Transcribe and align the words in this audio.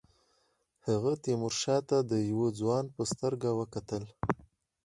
هغه 0.87 1.11
تیمورشاه 1.23 1.79
ته 1.89 1.97
د 2.11 2.13
یوه 2.31 2.47
ځوان 2.59 2.85
په 2.95 3.01
سترګه 3.11 3.49
کتل. 3.73 4.03